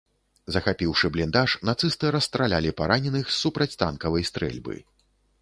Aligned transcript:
Захапіўшы 0.53 1.11
бліндаж, 1.17 1.53
нацысты 1.69 2.13
расстралялі 2.15 2.73
параненых 2.81 3.29
з 3.35 3.37
супрацьтанкавай 3.43 4.29
стрэльбы. 4.33 4.75